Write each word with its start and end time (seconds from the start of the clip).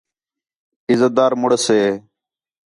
عِزت 0.89 1.11
دار 1.17 1.31
مُݨس 1.41 1.65
ہِے 1.75 1.85